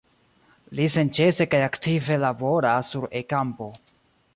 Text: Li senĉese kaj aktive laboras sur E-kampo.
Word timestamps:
Li 0.79 0.87
senĉese 0.93 1.47
kaj 1.53 1.61
aktive 1.67 2.21
laboras 2.25 2.93
sur 2.95 3.11
E-kampo. 3.23 3.75